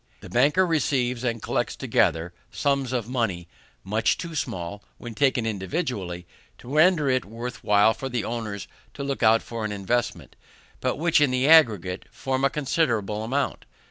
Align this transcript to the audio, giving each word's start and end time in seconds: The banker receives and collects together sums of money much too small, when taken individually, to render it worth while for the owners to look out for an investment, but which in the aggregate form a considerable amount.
The 0.21 0.31
banker 0.31 0.65
receives 0.65 1.23
and 1.23 1.43
collects 1.43 1.75
together 1.75 2.33
sums 2.51 2.91
of 2.91 3.07
money 3.07 3.47
much 3.83 4.17
too 4.17 4.33
small, 4.33 4.83
when 4.97 5.13
taken 5.13 5.45
individually, 5.45 6.25
to 6.57 6.73
render 6.73 7.07
it 7.07 7.23
worth 7.23 7.63
while 7.63 7.93
for 7.93 8.09
the 8.09 8.23
owners 8.23 8.67
to 8.95 9.03
look 9.03 9.21
out 9.21 9.43
for 9.43 9.63
an 9.63 9.71
investment, 9.71 10.35
but 10.79 10.95
which 10.95 11.21
in 11.21 11.29
the 11.29 11.47
aggregate 11.47 12.05
form 12.09 12.43
a 12.43 12.49
considerable 12.49 13.23
amount. 13.23 13.65